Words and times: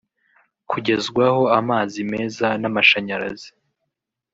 kugezwaho 0.69 1.41
amazi 1.59 1.99
meza 2.11 2.47
n’amashanyarazi 2.61 3.49